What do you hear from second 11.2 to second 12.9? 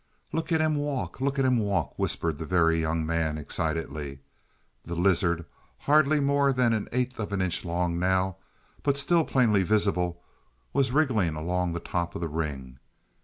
along the top of the ring.